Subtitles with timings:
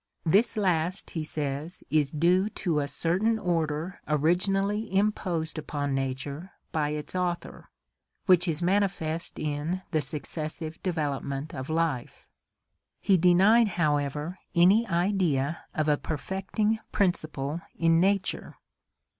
[0.25, 6.89] This last he says is due to a certain order originally imposed upon nature by
[6.89, 7.69] its Author,
[8.25, 12.27] which is manifest in the successive development of life.
[12.99, 18.55] He denied, however, any idea of a perfecting principle in nature.